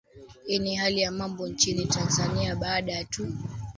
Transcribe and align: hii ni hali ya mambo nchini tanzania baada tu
hii 0.45 0.59
ni 0.59 0.75
hali 0.75 1.01
ya 1.01 1.11
mambo 1.11 1.47
nchini 1.47 1.85
tanzania 1.85 2.55
baada 2.55 3.03
tu 3.05 3.27